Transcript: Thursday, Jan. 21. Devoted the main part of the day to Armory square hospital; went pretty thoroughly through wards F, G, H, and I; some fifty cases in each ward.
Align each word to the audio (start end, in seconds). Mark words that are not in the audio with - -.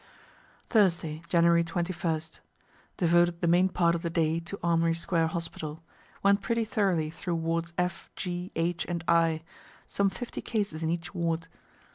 Thursday, 0.67 1.21
Jan. 1.29 1.43
21. 1.63 2.21
Devoted 2.97 3.39
the 3.39 3.45
main 3.47 3.69
part 3.69 3.93
of 3.93 4.01
the 4.01 4.09
day 4.09 4.39
to 4.39 4.57
Armory 4.63 4.95
square 4.95 5.27
hospital; 5.27 5.83
went 6.23 6.41
pretty 6.41 6.65
thoroughly 6.65 7.11
through 7.11 7.35
wards 7.35 7.71
F, 7.77 8.09
G, 8.15 8.51
H, 8.55 8.83
and 8.89 9.03
I; 9.07 9.43
some 9.85 10.09
fifty 10.09 10.41
cases 10.41 10.81
in 10.81 10.89
each 10.89 11.13
ward. 11.13 11.47